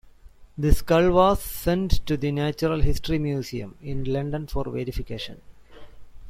The 0.57 0.73
skull 0.73 1.11
was 1.11 1.43
sent 1.43 2.03
to 2.07 2.17
the 2.17 2.31
Natural 2.31 2.81
History 2.81 3.19
Museum 3.19 3.77
in 3.83 4.03
London 4.05 4.47
for 4.47 4.63
verification. 4.63 5.39